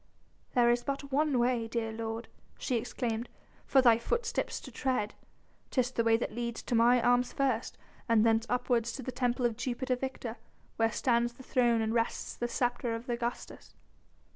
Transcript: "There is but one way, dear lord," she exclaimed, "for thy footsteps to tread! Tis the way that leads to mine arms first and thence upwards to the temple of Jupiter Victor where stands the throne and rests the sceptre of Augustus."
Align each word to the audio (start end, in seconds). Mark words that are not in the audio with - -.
"There 0.55 0.71
is 0.71 0.83
but 0.83 1.11
one 1.11 1.37
way, 1.37 1.67
dear 1.67 1.91
lord," 1.91 2.27
she 2.57 2.75
exclaimed, 2.75 3.29
"for 3.67 3.83
thy 3.83 3.99
footsteps 3.99 4.59
to 4.61 4.71
tread! 4.71 5.13
Tis 5.69 5.91
the 5.91 6.03
way 6.03 6.17
that 6.17 6.33
leads 6.33 6.63
to 6.63 6.73
mine 6.73 7.01
arms 7.03 7.31
first 7.31 7.77
and 8.09 8.25
thence 8.25 8.47
upwards 8.49 8.91
to 8.93 9.03
the 9.03 9.11
temple 9.11 9.45
of 9.45 9.57
Jupiter 9.57 9.95
Victor 9.95 10.37
where 10.77 10.91
stands 10.91 11.33
the 11.33 11.43
throne 11.43 11.81
and 11.83 11.93
rests 11.93 12.33
the 12.35 12.47
sceptre 12.47 12.95
of 12.95 13.07
Augustus." 13.09 13.75